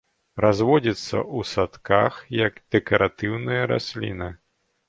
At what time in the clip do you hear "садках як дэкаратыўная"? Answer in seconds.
1.51-3.61